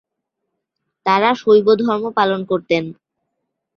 তাঁরা 1.05 1.29
শৈবধর্ম 1.33 2.03
পালন 2.17 2.41
করতেন। 2.45 2.83